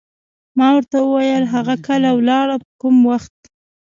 [0.57, 3.35] ما ورته وویل: هغه کله ولاړه، په کوم وخت؟